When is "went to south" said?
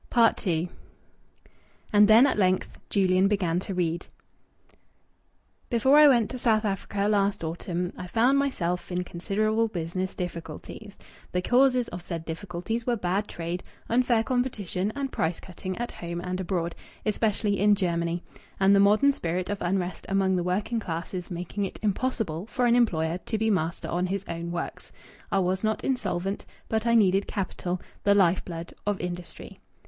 6.07-6.65